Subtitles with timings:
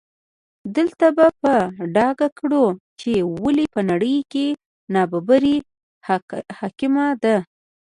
[0.75, 1.53] دلته به په
[1.95, 2.65] ډاګه کړو
[2.99, 3.11] چې
[3.41, 4.47] ولې په نړۍ کې
[4.93, 5.57] نابرابري
[6.59, 7.37] حاکمه ده.